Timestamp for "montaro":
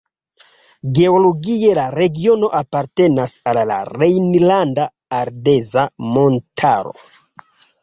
6.17-6.99